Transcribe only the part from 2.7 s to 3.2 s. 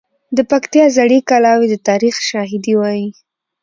وایي.